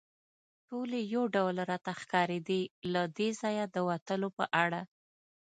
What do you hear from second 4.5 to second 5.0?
اړه.